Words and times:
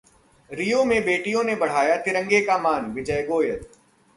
रियो 0.49 0.83
में 0.85 1.03
बेटियों 1.05 1.43
ने 1.43 1.55
बढ़ाया 1.55 1.97
तिरंगे 1.97 2.41
का 2.41 2.57
मानः 2.57 2.93
विजय 2.93 3.23
गोयल 3.23 3.65